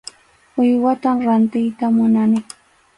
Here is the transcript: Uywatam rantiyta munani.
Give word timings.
Uywatam 0.59 1.17
rantiyta 1.27 1.85
munani. 1.95 2.39